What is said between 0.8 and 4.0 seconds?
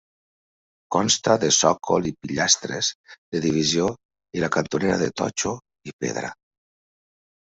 Consta de sòcol i pilastres de divisió